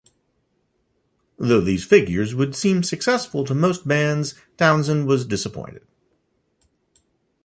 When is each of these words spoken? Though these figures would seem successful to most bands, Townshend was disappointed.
Though 1.37 1.61
these 1.61 1.83
figures 1.85 2.33
would 2.33 2.55
seem 2.55 2.81
successful 2.81 3.45
to 3.45 3.53
most 3.53 3.87
bands, 3.87 4.33
Townshend 4.57 5.05
was 5.05 5.27
disappointed. 5.27 5.83